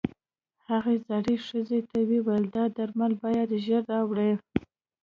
هغې 0.67 0.95
زړې 1.07 1.35
ښځې 1.47 1.79
ته 1.89 1.97
وويل 2.09 2.43
دا 2.55 2.65
درمل 2.77 3.13
بايد 3.23 3.49
ژر 3.65 3.83
راوړې. 3.93 4.31